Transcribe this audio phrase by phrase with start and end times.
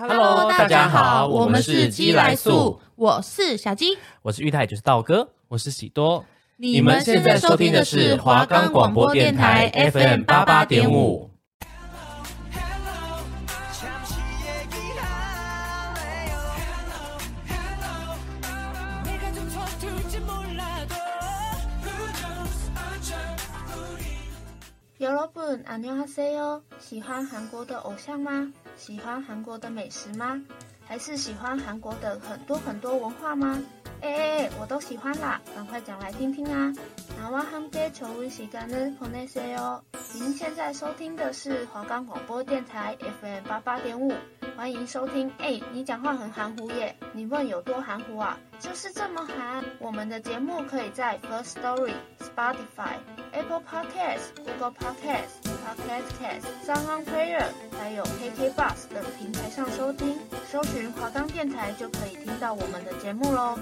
[0.00, 6.24] Hello，大家好，我们是鸡来素，我是小鸡，我是玉泰，就是道哥，我是喜多。
[6.56, 11.28] 你们现在收听的是华冈广播电台 FM 八八点五。
[24.99, 26.61] 여러분，안녕하세요。
[26.79, 28.53] 喜欢韩国的偶像吗？
[28.77, 30.41] 喜欢韩国的美食吗？
[30.85, 33.61] 还是喜欢韩国的很多很多文化吗？
[34.01, 36.73] 哎哎哎，我都喜欢啦，赶快讲来听听啊！
[37.21, 39.81] 나와함께좋은시간을보내세요。
[40.13, 44.13] 您现在收听的是华冈广播电台 FM 八八点五，
[44.57, 45.31] 欢迎收听。
[45.39, 48.37] 哎，你讲话很含糊耶，你问有多含糊啊？
[48.59, 49.63] 就是这么含。
[49.79, 51.93] 我们的节目可以在 First Story、
[52.37, 57.45] Spotify、Apple Podcasts、Google Podcasts、Podcast Cast、SoundOnPlayer，
[57.77, 63.57] 还有 KKBox 等平台上收听，搜寻华冈电台就可以听到我们的节目喽。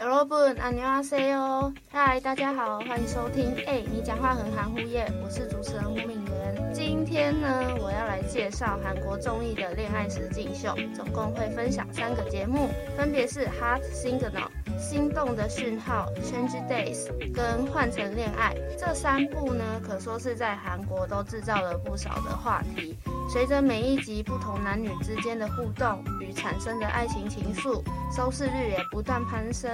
[0.00, 1.72] 여러분，안녕하세요。
[1.88, 3.54] 嗨，大家好，欢迎收听。
[3.64, 6.72] 哎，你讲话很含糊耶，我是主持人吴敏媛。
[6.74, 14.32] 今天呢，我要来介绍韩国综艺的恋爱实境秀，总共会分享三个节目，分别是《Heart Signal》。
[14.79, 22.97] 心动的讯号，Change Days，跟换成恋爱这三部呢，可说是在韩国都制造了不少的话题。
[23.31, 27.83] 随着每一集不同男女之间的互动与产生的爱情情愫，
[28.15, 29.69] 收视率也不断攀升，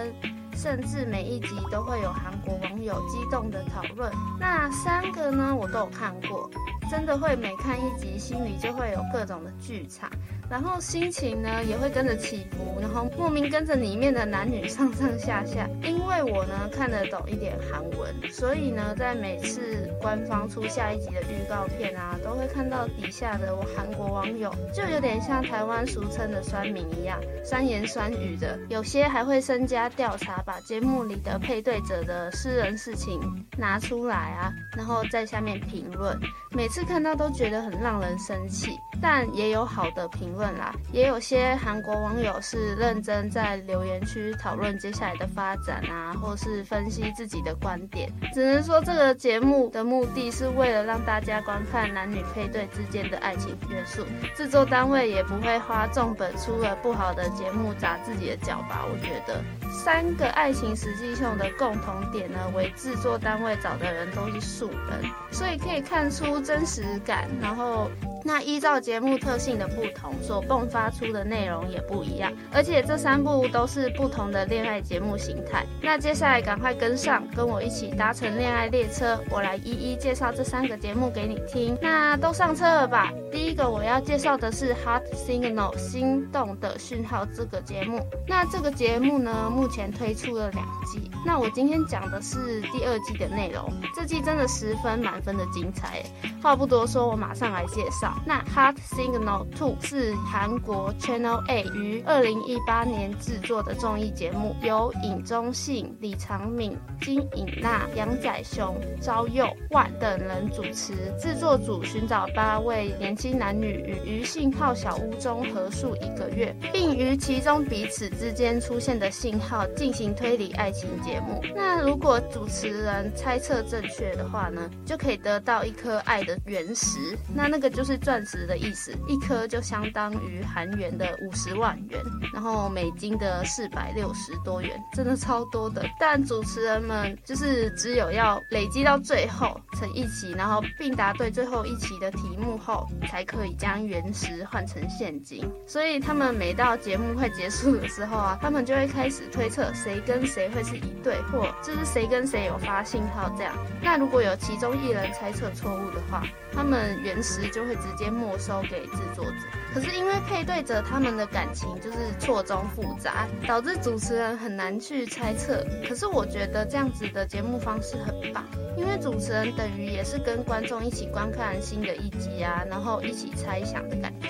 [0.56, 4.11] 甚至每一集都会有韩国网友激动的讨论。
[4.39, 6.50] 那三个呢，我都有看过，
[6.89, 10.09] 真的会每看一集，心里就会有各种的剧场。
[10.48, 15.67] 然后心情呢也会跟着起伏，然后莫名跟着里面的男女上上下下。
[15.81, 28.59] 因为我呢看得懂一点韩文，所以呢在每次官方出下一集的预告片啊，都会看到底下的我韩国网友，就有点像台湾俗称的酸民一样，酸言酸语的。
[28.70, 33.20] 有些还会身家调查，把节目里的配对者的私人事情
[33.58, 36.17] 拿出来啊，然后在下面评论。
[36.52, 48.10] 每次看到都觉得很让人生气，但也有好的评论啦，也有些韩国网友是认真在留言区讨论接下来的发展啊，或是分析自己的观点。
[48.34, 54.05] 只能说这个节目的目的是为了让大家观看男女配对之间的爱情元素，
[54.36, 58.86] 制作单位也不会花重本出了不好的节目砸自己的脚吧。
[58.89, 66.36] 我觉得三个爱情实际秀的共同点呢，为制作单位找的人都是素人，所以可以看出。
[66.45, 67.89] 真实感，然后
[68.27, 75.63] 那依照节目特性的不同，所迸发出的内容也不一样，而且这三部都是不同的恋爱节目形态。
[75.80, 81.77] 那接下来赶快跟上，跟我一起搭乘恋爱列车，我来一一介绍这三个节目给你听。
[81.80, 83.13] 那都上车了吧？
[83.31, 88.02] 第一个我要介绍的是《Heart Signal》心动的讯号这个节目。
[88.27, 91.11] 那这个节目呢，目前推出了两季。
[91.25, 96.03] 那我今天讲的是第二季的内容，这季真的十分满分的精彩。
[96.39, 98.13] 话不多说，我马上来介绍。
[98.27, 110.93] 那《Heart Signal 2》是韩国 Channel A 于二零一八年制作的综艺节目，由尹中信、李长敏、金尹娜、杨宰雄、赵佑万等人主持。
[111.19, 121.42] 制作组寻找八位年轻男女于于信号小屋中合宿一个月，并于其中彼此之间出现的信号进行推理爱情节节目。
[121.55, 132.01] 那如果主持人猜测正确的话呢，就可以得到一颗爱的原石，那那个就是钻石的意思，一颗就相当于韩元的五十万元，
[132.33, 135.86] 然后美金的四百六十多元，真的超多的。
[135.98, 145.50] 但主持人们就是只有要累积到最后成一期，然后并答对最后一期的题目后，才可以将原石换成现金。
[145.65, 153.56] 所以他们每到节目快结束的时候啊，他们就会开始推测谁跟谁会是一对，或就是谁跟谁有发信号这样。
[153.80, 159.31] 那如果有其中一人猜测错误的话，他们原石就会直接没收给制作组。
[159.71, 165.63] 可是因为配对者他们的感情就是错综复杂，导致主持人很难去猜测。
[165.88, 168.44] 可是我觉得这样子的节目方式很棒，
[168.75, 174.30] 因为主持人等于也是跟观众一起观看新的一集啊，然后一起猜想的感觉。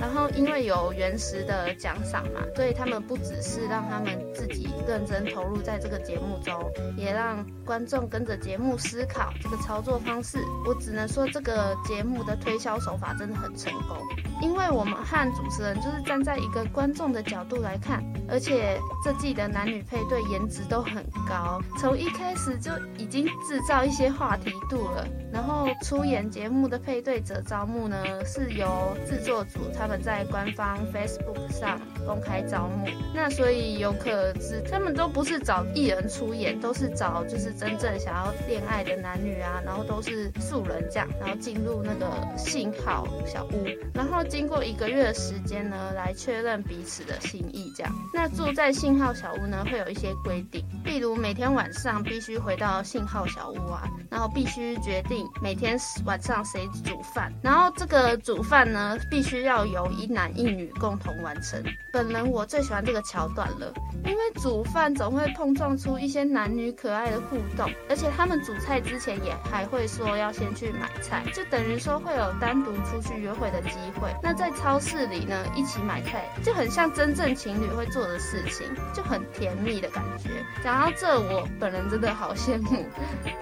[0.00, 6.54] 然后因为有原石的奖赏嘛，所以他们不只是让他们自己认真投入在这个节目中，
[6.96, 10.38] 也让观众跟着节目思考这个操作方式。
[10.66, 13.96] 我只能说这个节目的推销手法真的很成功，
[14.40, 25.06] 因为我们和主持人就是站在一个观众的角度来看，而且这季的男女配对颜值都很高，从一开始就已经制造一些话题度了。
[25.32, 32.86] 然后出演节目的配对者招募呢，是由制作组他们在官方 Facebook 上公开招募。
[33.14, 42.06] 那所以有可知，他们都不是找艺人出演，都是找就是真正想要恋爱的男女啊，然后都是素人这样，然后进入那个
[42.36, 47.92] 信号小屋，然后经过一个月的时间呢，来确认彼此的心意这样。
[48.12, 61.62] 那住在信号小屋呢，会有一些规定，例如每天晚上必须回到信号小屋啊，然后必须决定每天晚上谁煮饭，然后这个煮饭呢，必须要有由一男一女共同完成。
[61.92, 63.72] 本人我最喜欢这个桥段了，
[64.04, 73.70] 因为煮饭总会碰撞出一些男女可爱的互动，而且他们煮菜之前也还会说要先去买菜，就等于说会有单独出去约会的机
[74.00, 74.12] 会。
[74.20, 80.30] 那在超市里呢，一起买菜就很像真正情侣会做的事情，就很甜蜜的感觉。
[80.64, 82.84] 讲到这，我本人真的好羡慕。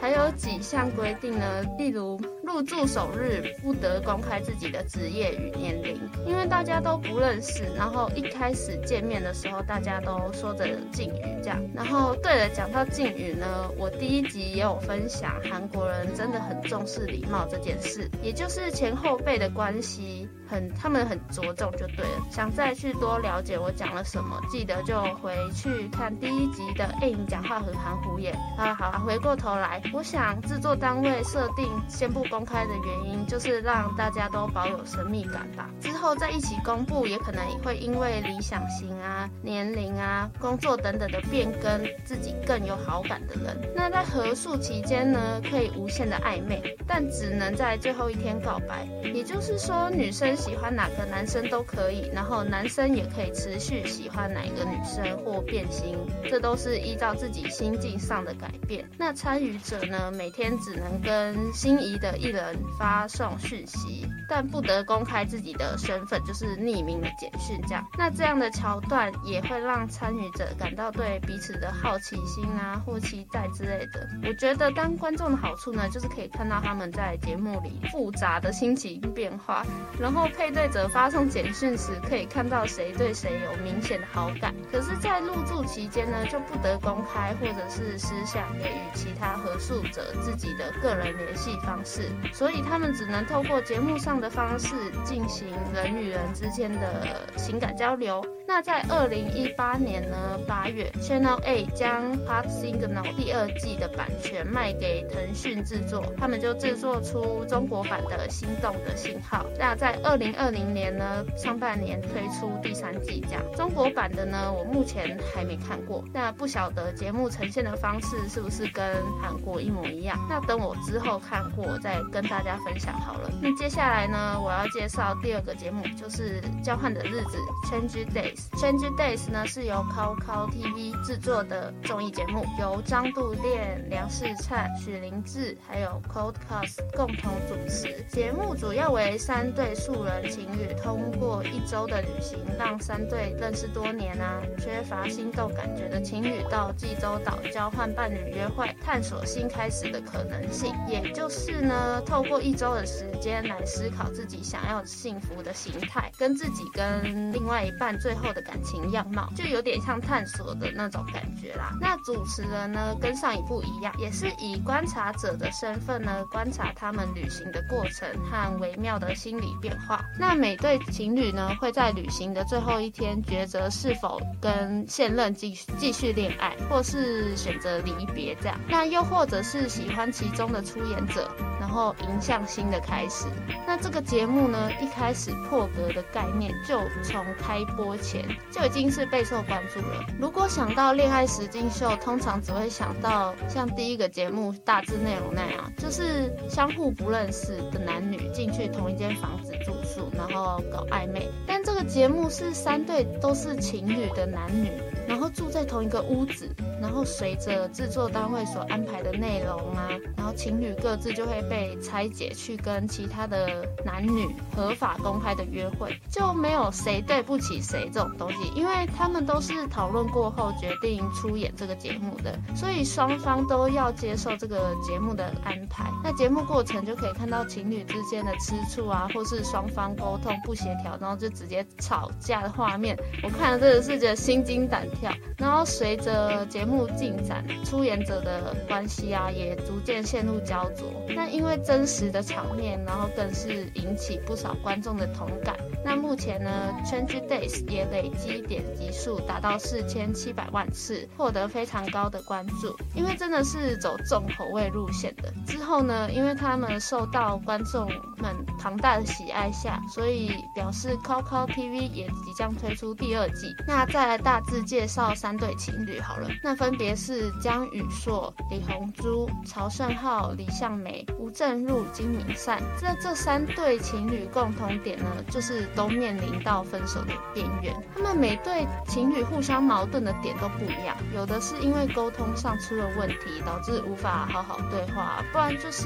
[0.00, 7.64] 还有几项规定呢，例如入住首日不得公开自己的职业与年龄，因为大家都不认识。
[7.76, 11.60] 然后一开始见面的时候，大家都说着敬语这样。
[11.75, 20.28] 然后对了，讲到敬语呢，我第一集也有分享，韩国人真的很重视礼貌这件事，也就是前后辈的关系。
[20.48, 22.26] 很，他们很着重就对了。
[22.31, 26.84] 想再去多了解我讲了什么，记得就回去看第一集的。
[27.00, 28.37] 哎，你讲话很含糊耶。
[28.56, 35.69] 好好，回过头来，我想制作单位设定先不公开的原因，就是让大家都保有神秘感吧。
[35.81, 43.56] 之后再一起公布，也可能会因为理想型啊、年龄啊、工作等等的变更，自己更有好感的人。
[43.75, 48.87] 那在合宿期间呢，可以无限的暧昧，但只能在最后一天告白。
[49.02, 50.35] 也就是说，女生。
[50.36, 55.96] 喜欢哪个男生都可以，然后男生也可以持续喜欢哪个女生或变心，
[56.28, 58.88] 这都是依照自己心境上的改变。
[58.98, 67.84] 那参与者呢，每天只能跟心仪的艺人发送讯息，但不得公开自己的身份，就是匿名的简讯这样。
[67.96, 74.06] 那这样的桥段也会让参与者感到对彼此的好奇心啊或期待之类的。
[74.28, 79.64] 我觉得当观众的好处呢，就是可以看到他们在节目里复杂的心情变化，
[79.98, 80.25] 然后。
[80.28, 84.55] 配对者发送简讯时，可以看到谁对谁有明显的好感。
[84.70, 94.75] 可是，在入住期间呢，就不得公开或者是私下给予其他合宿者自己的个人联系方式，所以他们只能透过节目上的方式
[95.05, 98.25] 进行人与人之间的情感交流。
[98.49, 109.38] 那在二零一八年呢，八月，Channel A 将《Heart Signal》第二季的版权卖给腾讯制作，他们就制作出中国版的《心动的信号》。
[109.58, 116.04] 那在二零二零年呢，上半年推出第三季，这样中国版的呢，我目前还没看过。
[116.12, 118.84] 那不晓得节目呈现的方式是不是跟
[119.20, 120.18] 韩国一模一样？
[120.28, 123.30] 那等我之后看过再跟大家分享好了。
[123.42, 127.38] 那接下来呢，我要介绍第二个节目，就是《交换的日子》
[127.70, 128.48] （Change Days）。
[128.58, 138.04] Change Days 呢是由 COCO TV 制作的综艺节目，由张度恋、梁世灿、许林志还有 Coldcast 共同主持。
[138.08, 150.72] 节目主要为三对素人情侣通过一周的旅行，让三对认识多年啊缺乏心动感觉的情侣到济州岛交换伴侣约会，探索新开始的可能性。
[150.86, 158.26] 也就是呢，透过一周的时间来思考自己想要幸福的形态，跟自己跟另外一半最后。
[158.36, 161.72] 的感情样貌就有点像探索的那种感觉啦。
[161.80, 169.95] 那主持人呢，跟上一部一样，也是以观察者的身份呢，观察他们旅行的过程和微妙的心理变化。
[170.18, 178.58] 那每对情侣呢，会在旅行的最后一天抉择是否跟现任继续继续恋爱，或是选择离别这样。
[178.68, 183.26] 那又或者是喜欢其中的出演者，然后迎向新的开始。
[183.66, 188.26] 那这个节目呢，一开始破格的概念就从开播前。
[188.50, 190.06] 就已经是备受关注了。
[190.18, 199.72] 如果想到恋爱实境秀，通常只会想到像第一个节目大致内容那样，就是相互不认识的男女进去同一间房子住
[200.16, 201.28] 然后搞暧昧。
[201.47, 204.71] 但这个节目是三对都是情侣的男女，
[205.06, 206.48] 然后住在同一个屋子，
[206.80, 218.06] 然后随着制作单位所安排的内容啊，然后情侣各自就会被拆解去跟其他的男女合法公开的约会，就没有谁对不起谁这种。
[218.16, 225.84] 东西，因为他们都是讨论过后决定出演这个节目的，所以双方都要接受这个节目的安排。
[226.02, 232.96] 那节目过程就可以看到情侣之间的吃醋啊，或是双方沟通不协调，然后就直接吵架的画面。
[233.22, 235.12] 我看了真的是觉得心惊胆跳。
[235.38, 240.90] 然后随着节目进展，出演者的关系啊也逐渐陷入焦灼。
[241.14, 245.56] 那因为真实的场面，然后更是引起不少观众的同感。
[245.84, 246.50] 那目前呢
[246.84, 252.76] ，Change Days 也累积点击数达到四千七百万次，获得非常高的关注。
[252.94, 255.32] 因为真的是走重口味路线的。
[255.46, 257.86] 之后呢，因为他们受到观众
[258.18, 263.54] 们庞大的喜爱下，所以表示 Coco TV 也即将推出第二季。
[263.66, 272.62] 那再来大致介介绍三对情侣好了，那分别是姜宇硕、李红珠、曹胜浩、李向梅、吴正入、金敏善。
[272.81, 275.66] 这这三对情侣共同点呢，就是。
[275.75, 285.85] 都面临到分手的边缘，他们每对情侣互相矛盾的点都不一样，有的是因为沟通上出了问题，导致无法好好对话，不然就是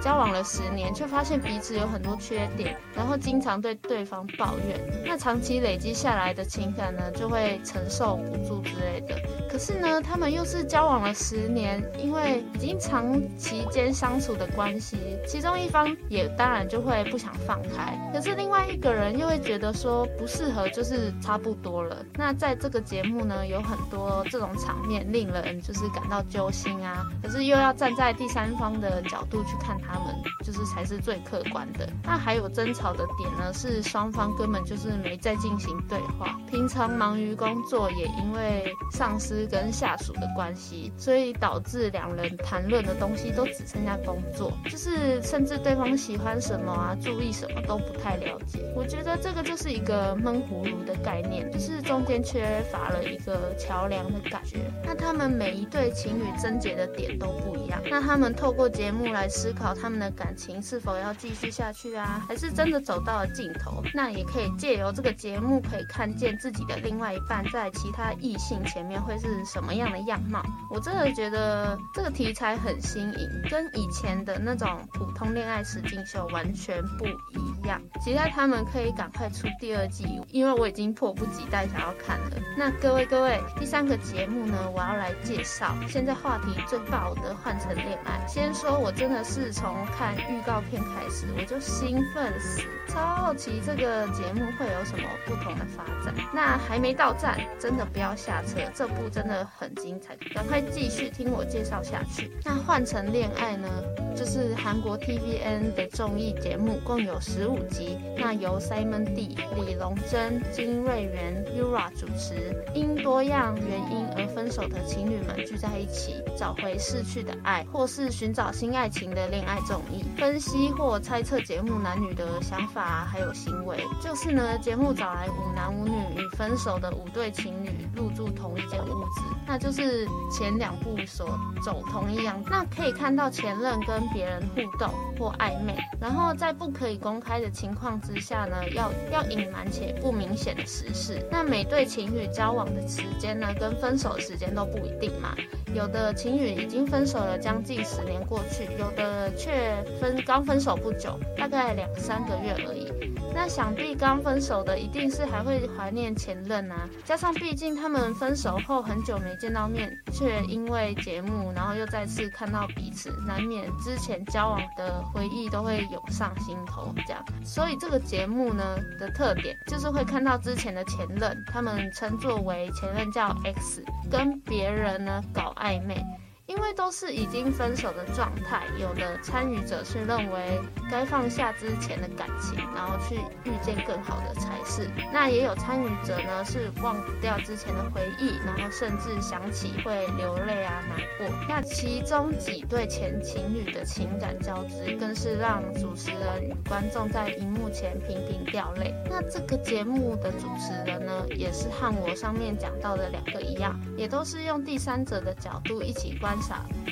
[0.00, 9.16] 交往了十年，却发现彼此有很多缺点，然后经常对对方抱怨，那长期累积下来的情感呢，就会承受住之类的。
[9.50, 14.96] 可是呢，他们又是交往了十年，因为已经长期间相处的关系，
[15.26, 19.12] 其中一方也当然就会不想放开，可是另外一个人。
[19.12, 22.04] 又会觉得说不适合，就是差不多了。
[22.14, 27.06] 那在这个节目呢，有很多这种场面，令人就是感到揪心啊。
[27.22, 31.88] 可是又要站在第三方的角度去看他们，就是才是最客观的。
[32.02, 36.40] 那还有争吵的点呢，是双方根本就是没在进行对话。
[36.50, 48.58] 平常忙于工作，也因为上司跟下属的关系，所以导致两人谈论的东西都只剩下工作，就是甚至对方喜欢什么啊，注意什么都不太了解。
[48.74, 49.12] 我觉得。
[49.22, 54.58] 这个就是一个闷葫芦的概念，就是中间缺乏了一个桥梁的感觉。
[54.82, 57.80] 那他们每一对情侣症结的点都不一样。
[57.88, 63.82] 那他们透过节目来思考他们的感情是否要继续下去啊，还是真的走到了尽头？
[63.94, 70.42] 那也可以借由这个节目，可以看见自己的另外一半在其他异性前面会是什么样的样貌。
[70.70, 77.80] 我真的觉得这个题材很新颖，跟以前的那种普通恋爱实境秀完全不一样。
[78.00, 82.36] 期待他们可以赶快出第二季，因为我已经迫不及待想要看了。
[82.56, 88.24] 那各位各位，第三个节目呢，我要来介绍现在话题最爆的《换成恋爱》。
[88.28, 96.14] 先说我真的是从看预告片开始，我就兴奋死，超好奇这个节目会有什么不同的发展。
[96.32, 102.30] 那还没到站，真的不要要下车，这部真的很精彩，赶快继续听我介绍下去。
[102.44, 103.68] 那《换成恋爱》呢，
[104.16, 107.96] 就是韩国 TVN 的综艺节目，共有十五集。
[108.18, 109.36] 那由 Simon D。
[109.54, 123.78] 李龙珍、金瑞元、Yura 主持，因多样原因而分手的情侣们聚在一起，找回逝去的爱，或是寻找新爱情的恋爱综艺，分析或猜测节目男女的想法还有行为。
[124.00, 132.42] 就是呢，节目找来五男五女与分手的五对情侣入住同一间屋子，那就是前两步所走同一样。
[132.48, 138.90] 那可以看到前任跟别人互动或暧昧，然后在不可以公开的情况之下呢，要。
[139.10, 145.34] 要隐瞒且不明显的实事，那每对情侣交往的时间呢，跟分手的时间都不一定嘛。
[145.74, 152.90] 有的情侣已经分手了将近十年过去，有的却分刚分手不久，大概两三个月而已。
[153.34, 166.94] 那想必刚分手的一定是还会怀念前任啊，加上毕竟他们分手后很久没见到面，却因为节目然后又再次看到彼此，难免之前交往的回忆都会涌上心头。
[167.06, 176.02] 这样，所以这个节目呢的特点就是会看到之前的前任，他们称作为前任叫 X，跟别人呢搞暧昧。
[176.52, 184.86] 因为都是已经分手的状态，有的参与者是认为该放下之前的感情，然后去遇见更好的才是。
[185.10, 191.34] 那也有参与者呢是忘不掉之前的回忆，然后甚至想起会流泪啊难过。
[191.48, 198.94] 那其中几对前情侣的情感交织，更是让主持人与观众在荧幕前频频掉泪。
[199.08, 206.36] 那这个节目的主持人呢，也是和我上面讲到的两个一样，也都是用第三者的角度一起观。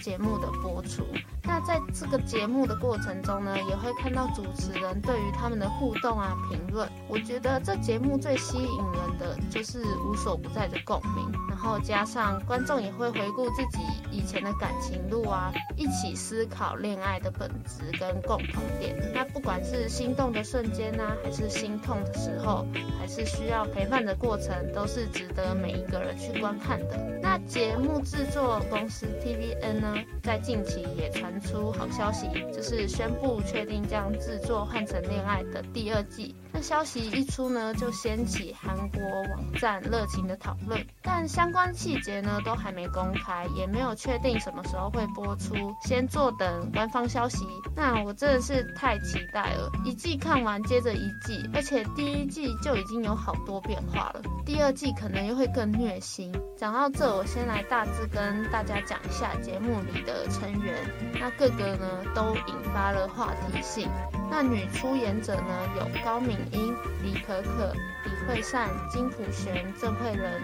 [0.01, 1.05] 节目的播出，
[1.51, 6.89] 那在这个节目的过程中呢，也会看到主持人对于他们的互动啊、评论。
[7.09, 13.81] 我觉得这节目最吸引人的就是无所不在的共鸣，然后加上观众也会回顾自己
[14.13, 18.97] 以前的感情路啊，一起思考恋爱的本质跟共同点。
[19.13, 22.65] 那不管是心动的瞬间呢、啊，还是心痛的时候，
[22.97, 26.97] 还是需要陪伴的过程，都是值得每一个人去观看的。
[27.21, 29.51] 那节目制作公司 TV。
[29.63, 36.35] N 呢，在近期也传出好消息，就是宣布确定将制作《换乘恋爱》的第二季。
[36.53, 45.55] 那消息一出呢，就掀起韩国网站热情的讨论，但相关细节呢都还没公开，也没有确定什么时候会播出，
[45.85, 47.47] 先坐等官方消息。
[47.77, 56.35] 那我真的是太期待了，一季看完接着一季，而且第一季就已经有好多变化了，第二季可能又会更虐心。
[56.59, 60.75] 讲到这，我先来大致跟大家讲一下节目里的成员，
[61.15, 63.89] 那各个呢都引发了话题性。
[64.31, 67.73] 那女出演者呢有高敏英、李可可、
[68.05, 70.43] 李惠善、金普璇、郑慧仁。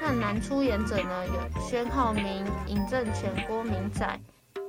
[0.00, 4.20] 那男出演者呢有宣浩明、尹正权、郭明仔。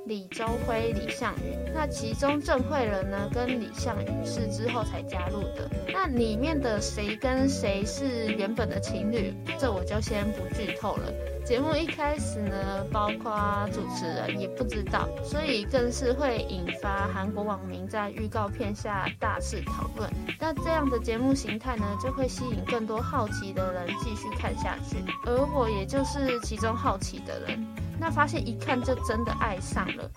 [0.05, 5.69] 李周辉、李相宇，那其中郑慧仁呢跟李相宇是之后才加入的。
[5.93, 11.09] 那里面的谁跟谁是原本的情侣，这我就先不剧透了。
[11.45, 20.09] 节目一开始呢，包括主持人也不知道，所以更是会引发韩国网民在预告片下大肆讨论。
[20.37, 27.65] 那这样的节目形态呢，就会吸引更多好奇的人继续看下去，而我也就是其中好奇的人。
[27.99, 30.09] 那发现一看就真的爱上了。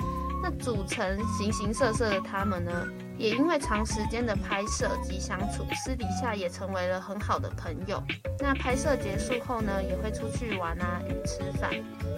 [0.43, 2.71] 那组成形形色色的他们呢，
[3.19, 8.01] 也因为长时间的拍摄及相处，私底下也成为了很好的朋友。
[8.39, 11.73] 那拍摄结束后呢，也会出去玩啊，与吃饭。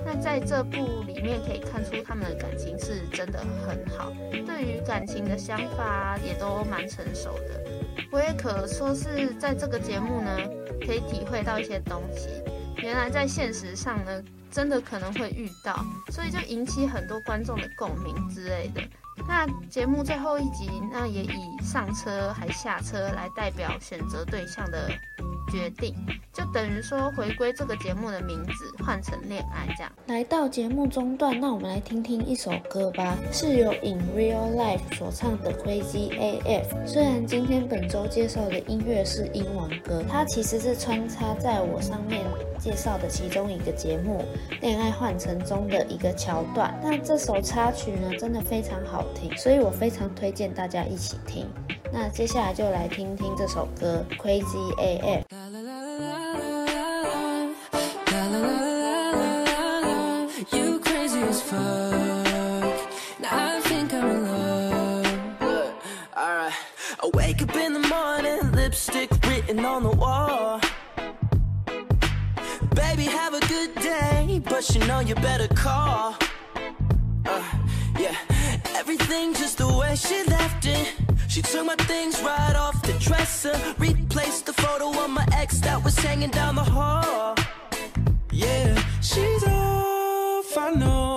[0.05, 7.63] 那在这部里面可以看出他们的感情是真的很好，对于感情的想法也都蛮成熟的。
[8.11, 10.37] 我也可说是在这个节目呢，
[10.85, 12.29] 可以体会到一些东西。
[12.83, 14.23] 原来在现实上呢。
[14.51, 18.83] 真的可能会遇到，所以就引起很多观众的共鸣之类的。
[19.27, 24.91] 那节目最后一集，那也以上车还下车来代表选择对象的
[25.51, 25.95] 决定，
[26.33, 29.91] 就等于说回归这个节目的名字，换成恋爱这样。
[30.07, 36.87] 来到节目中段，那我们来听听一首歌吧，是由 In Real Life 所唱的 Crazy AF。
[36.87, 42.25] 虽然今天本周介绍的音乐是英文歌，它其实是穿插在我上面
[42.59, 44.25] 介绍的其中一个节目
[44.61, 46.79] 《恋爱换乘》中的一个桥段。
[46.83, 51.47] 那这首插曲呢，真的非常好听，所以我非常推荐大家一起听。
[51.91, 55.01] 那接下来就来听听这首歌《Crazy AF》。
[55.09, 55.27] it.
[67.01, 70.61] I wake up in the morning, lipstick written on the wall.
[72.75, 76.17] Baby, have a good day, but you know you better call.
[77.25, 77.43] Uh,
[77.99, 78.17] yeah,
[78.75, 80.95] everything just the way she left it.
[81.29, 85.83] She took my things right off the dresser, replaced the photo of my ex that
[85.85, 87.35] was hanging down the hall.
[88.33, 91.08] Yeah, she's off, I know.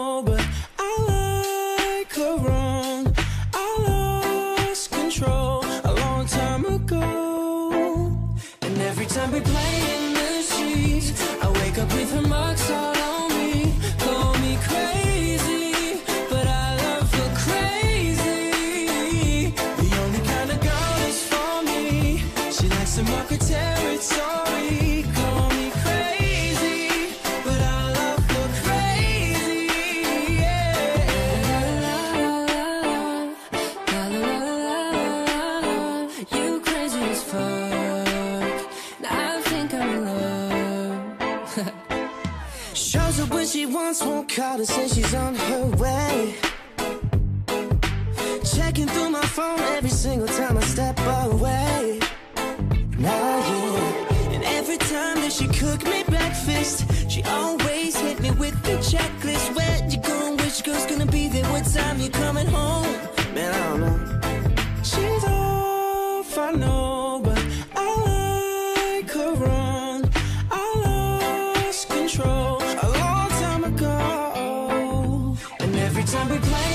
[76.50, 76.71] my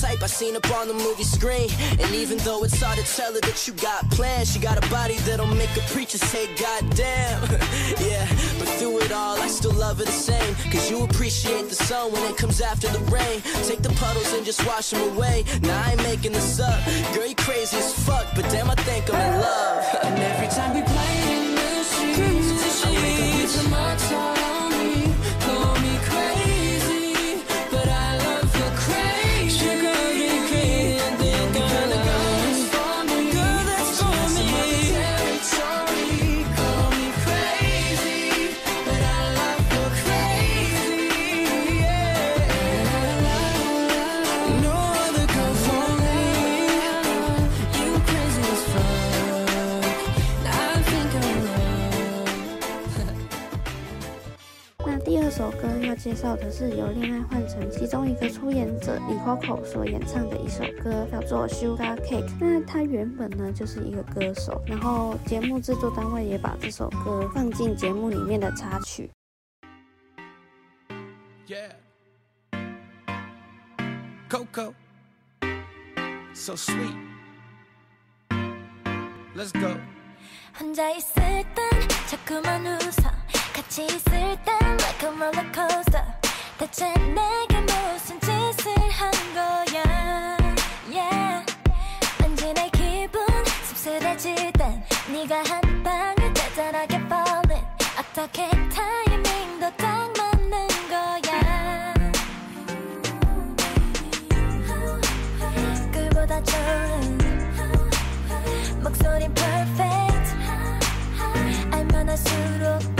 [0.00, 1.68] type I seen up on the movie screen.
[2.00, 4.88] And even though it's hard to tell her that you got plans, she got a
[4.88, 7.42] body that'll make a preacher say, Goddamn.
[8.08, 8.26] yeah,
[8.58, 10.54] but through it all, I still love her the same.
[10.72, 13.42] Cause you appreciate the sun when it comes after the rain.
[13.68, 15.44] Take the puddles and just wash them away.
[15.62, 16.80] Now I ain't making this up.
[17.14, 19.84] Girl, you crazy as fuck, but damn, I think I'm in love.
[20.04, 21.39] and every time we play in
[56.29, 62.29] 要介绍的是由恋爱换成其中一个出演者李 Coco 所演唱的一首歌，叫做 Sugar Cake。
[62.39, 69.09] 那他原本呢就是一个歌手，然后节目制作单位也把这首歌放进节目里面的插曲。
[71.47, 71.71] Yeah.
[74.29, 74.75] Coco.
[76.35, 76.95] So sweet.
[79.35, 79.75] Let's go.
[80.59, 81.65] 혼자 있을 땐
[82.07, 83.11] 자꾸만 웃어
[83.53, 84.11] 같이 있을
[84.45, 86.05] 땐 like a roller coaster
[86.60, 90.36] 대체 내게 무슨 짓을 한 거야?
[90.90, 91.46] Yeah.
[92.20, 93.22] 왠지 내 기분
[93.64, 97.66] 씁쓸해질 땐 네가 한 방울 짜잘하게 falling
[97.98, 101.94] 어떻게 타이밍도 딱 맞는 거야?
[105.94, 107.18] 꿀보다 좋은
[108.82, 110.36] 목소린 perfect.
[111.72, 112.99] 알면 할수록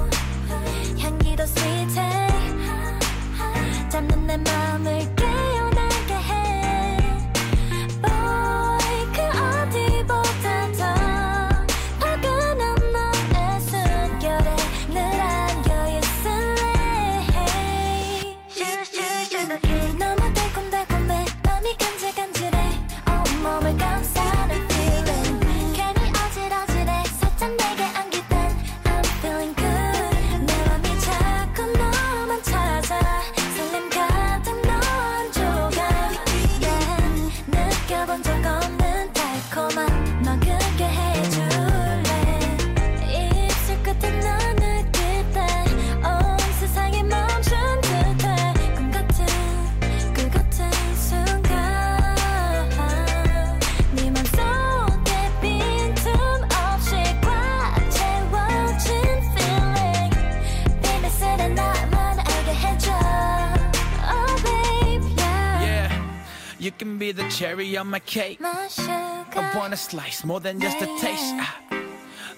[67.31, 68.39] cherry on my cake.
[68.39, 71.33] My I want a slice more than just a taste.
[71.37, 71.57] Ah.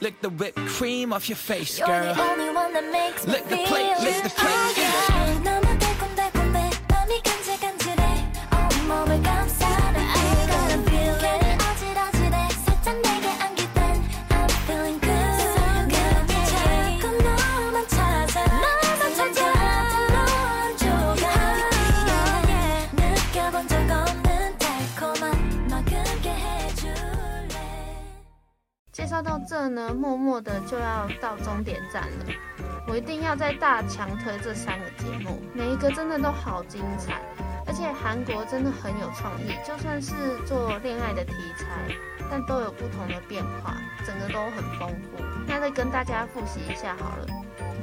[0.02, 2.14] Lick the whipped cream off your face, You're girl.
[2.14, 5.62] the only one that makes me Lick the plate, lick the plate,
[29.04, 32.26] 介绍到这呢，默默的就要到终点站了。
[32.88, 37.22] 我一定要再大强推这三个节目，每一个真的都好精彩，
[37.68, 40.13] 而且韩国真的很有创意，就算是
[40.46, 41.94] 做恋爱的题材，
[42.32, 43.76] 但都有不同的变化，
[44.08, 45.22] 整个都很丰富。
[45.46, 47.28] 那再跟大家复习一下好了。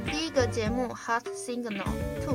[0.07, 1.85] 第一个节目《Heart Signal
[2.25, 2.33] Two》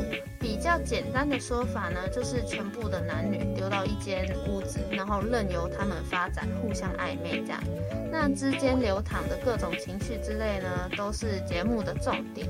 [0.57, 7.62] 比较简单的说法呢，就是全部的男女丢到一间屋子，然后任由他们发展，互相暧昧这样。
[8.11, 12.49] 那之间流淌的各种情绪之类呢，都是节目的重点。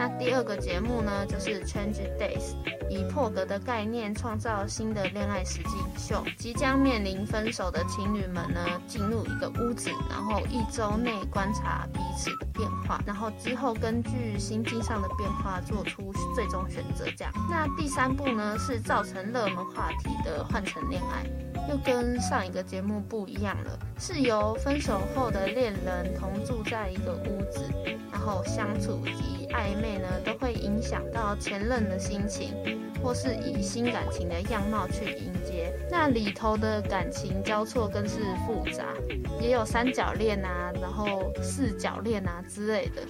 [0.00, 2.54] 那第二个节目呢，就是 Change Days，
[2.88, 6.24] 以破格的概念创造新的恋爱实境秀。
[6.38, 17.04] 即将面临分手的情侣们呢，进入一个屋子，然后一周内观察彼此的变化，然后之后根据心境上的变化做出最终选择。
[17.14, 17.30] 这样。
[17.50, 21.26] 那第三部呢，是造成热门话题的换乘恋爱，
[21.68, 27.70] 又跟上一个节目不一样了，是由分手后的恋人同住在一个屋子，
[28.20, 29.40] 后相处及。
[29.52, 32.54] 暧昧呢，都会影响到前任的心情，
[33.02, 35.74] 或是以新感情的样貌去迎接。
[35.90, 38.94] 那里头的感情交错更是复杂，
[39.40, 43.02] 也有三角恋啊，然后四角恋啊之类的，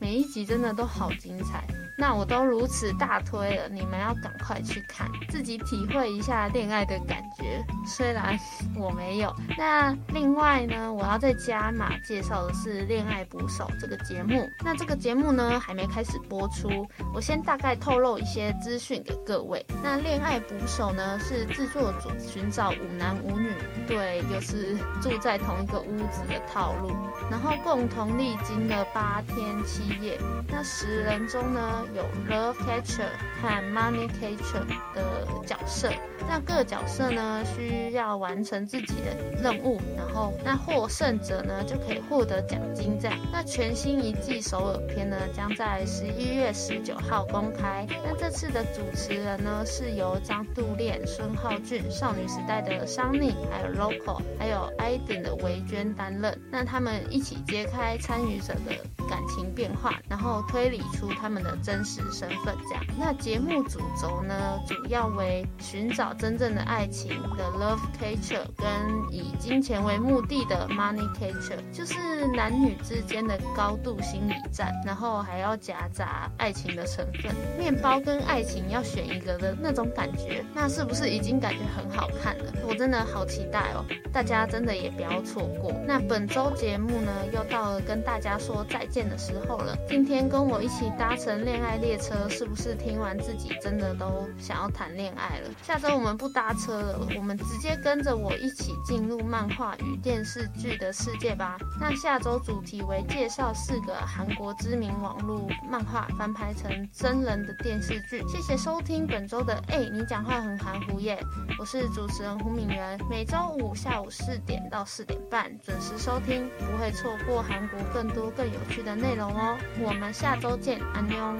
[0.00, 1.64] 每一集真的都好精彩。
[1.96, 7.64] 那我都如此大推了，你们要赶快去看，自己体会一下恋爱的感觉。
[7.86, 8.38] 虽然
[8.76, 9.34] 我没有。
[9.56, 14.48] 那另外呢，我要再加码介绍的是《恋爱捕手》这个节目。
[14.64, 19.64] 那这个节目呢，还没开始播出，我先大概透露一些资讯给各位。
[19.82, 23.52] 那《恋爱捕手》呢，是制作组寻找五男五女，
[23.86, 26.90] 对，就是住在同一个屋子的套路，
[27.30, 30.18] 然后共同历经了八天七夜。
[30.48, 33.08] 那十人中呢，有 Love Catcher
[33.40, 35.90] 和 Money Catcher 的角色，
[36.28, 42.98] 那各角色呢，需要完成自己的任务，然后那获胜者呢就可以获得奖金。
[42.98, 47.86] 这样，那全新一季首尔篇呢将在十一月十九号公开。
[48.04, 56.40] 那这次的主持人呢是由张度恋、孙浩俊、少女时代的商妮，还有 Local，还有 iDEN 的维娟担任。
[56.50, 58.72] 那他们一起揭开参与者的
[59.08, 62.56] 感情变化，然后推理出他们的真实身份。
[62.68, 64.34] 这样，那节目主轴呢，
[64.66, 68.66] 主要为寻找真正的爱情的 Love Catcher，跟
[69.12, 71.94] 以金钱为目的的 Money Catcher，就是
[72.34, 77.34] 男女之间的高度心理战，然后还要夹杂爱情的成分。
[77.58, 82.52] 面包跟爱情要选一个的那种感觉，那是不是已经感觉很好看了？
[82.66, 83.84] 我真的好期待哦！
[84.12, 85.72] 大家真的也不要错过。
[85.86, 89.76] 那本周节目呢，又到了跟大家说再见的时候了。
[89.88, 95.50] 今天跟我一起搭乘恋爱列车，是不是听完自己真的都想要谈恋爱了？
[95.62, 101.56] 下周我我们不搭车了，我们直接跟着我一起进入漫画与电视剧的世界吧。
[101.80, 108.22] 那下周主题为介绍四个韩国知名网络漫画翻拍成真人的电视剧。
[108.28, 111.18] 谢谢收听本周的哎，你讲话很含糊耶！
[111.58, 119.56] 我是主持人胡敏媛，每周五下午四点到四点半准时收听，不会错过韩国更多更有趣的内容哦。
[119.80, 121.34] 我们下周见，安妞。